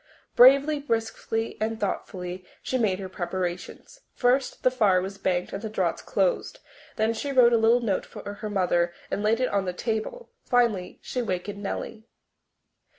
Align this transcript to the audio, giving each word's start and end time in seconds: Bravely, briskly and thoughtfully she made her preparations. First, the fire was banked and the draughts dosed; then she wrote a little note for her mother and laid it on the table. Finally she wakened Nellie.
Bravely, 0.35 0.79
briskly 0.79 1.57
and 1.61 1.79
thoughtfully 1.79 2.43
she 2.63 2.79
made 2.79 2.97
her 2.97 3.07
preparations. 3.07 4.01
First, 4.15 4.63
the 4.63 4.71
fire 4.71 4.99
was 4.99 5.19
banked 5.19 5.53
and 5.53 5.61
the 5.61 5.69
draughts 5.69 6.01
dosed; 6.01 6.59
then 6.95 7.13
she 7.13 7.31
wrote 7.31 7.53
a 7.53 7.57
little 7.59 7.81
note 7.81 8.07
for 8.07 8.33
her 8.33 8.49
mother 8.49 8.93
and 9.11 9.21
laid 9.21 9.39
it 9.39 9.49
on 9.49 9.65
the 9.65 9.73
table. 9.73 10.31
Finally 10.43 10.97
she 11.03 11.21
wakened 11.21 11.61
Nellie. 11.61 12.07